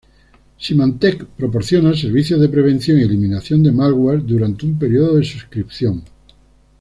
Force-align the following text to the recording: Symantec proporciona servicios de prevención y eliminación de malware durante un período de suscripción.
Symantec 0.57 1.25
proporciona 1.37 1.95
servicios 1.95 2.41
de 2.41 2.49
prevención 2.49 2.97
y 2.97 3.03
eliminación 3.03 3.61
de 3.61 3.71
malware 3.71 4.25
durante 4.25 4.65
un 4.65 4.79
período 4.79 5.17
de 5.17 5.23
suscripción. 5.23 6.01